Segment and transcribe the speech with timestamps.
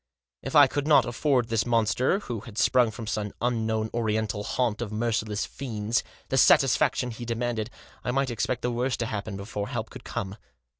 [0.41, 4.81] If I could not afford this monster, who had sprung from some unknown oriental haunt
[4.81, 7.67] of merciless fiends, the satisfaction he de manded,
[8.03, 10.37] I might expect the worst to happen before help could come.